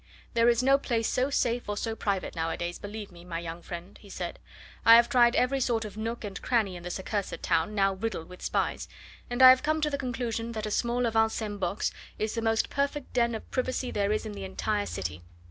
"There 0.33 0.49
is 0.49 0.63
no 0.63 0.79
place 0.79 1.07
so 1.07 1.29
safe 1.29 1.69
or 1.69 1.77
so 1.77 1.95
private 1.95 2.35
nowadays, 2.35 2.79
believe 2.79 3.11
me, 3.11 3.23
my 3.23 3.37
young 3.39 3.61
friend," 3.61 3.99
he 3.99 4.09
said 4.09 4.39
"I 4.83 4.95
have 4.95 5.07
tried 5.09 5.35
every 5.35 5.59
sort 5.59 5.85
of 5.85 5.95
nook 5.95 6.23
and 6.23 6.41
cranny 6.41 6.75
in 6.75 6.81
this 6.81 6.99
accursed 6.99 7.43
town, 7.43 7.75
now 7.75 7.93
riddled 7.93 8.27
with 8.27 8.41
spies, 8.41 8.87
and 9.29 9.43
I 9.43 9.49
have 9.51 9.61
come 9.61 9.79
to 9.81 9.91
the 9.91 9.99
conclusion 9.99 10.53
that 10.53 10.65
a 10.65 10.71
small 10.71 11.05
avant 11.05 11.33
scene 11.33 11.59
box 11.59 11.91
is 12.17 12.33
the 12.33 12.41
most 12.41 12.71
perfect 12.71 13.13
den 13.13 13.35
of 13.35 13.51
privacy 13.51 13.91
there 13.91 14.11
is 14.11 14.25
in 14.25 14.31
the 14.31 14.43
entire 14.43 14.87
city. 14.87 15.21